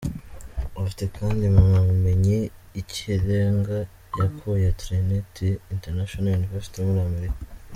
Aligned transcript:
Afite 0.81 1.03
kandi 1.17 1.41
impamyabumenyi 1.45 2.37
y’ikirenga 2.73 3.77
yakuye 4.19 4.67
Trinity 4.81 5.49
International 5.73 6.35
University 6.41 6.79
muri 6.87 7.01
Amerika. 7.11 7.43